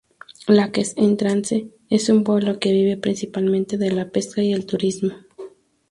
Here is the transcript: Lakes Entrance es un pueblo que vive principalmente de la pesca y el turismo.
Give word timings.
Lakes 0.47 0.93
Entrance 0.97 1.69
es 1.91 2.09
un 2.09 2.23
pueblo 2.23 2.57
que 2.57 2.71
vive 2.71 2.97
principalmente 2.97 3.77
de 3.77 3.91
la 3.91 4.09
pesca 4.09 4.41
y 4.41 4.51
el 4.51 4.65
turismo. 4.65 5.11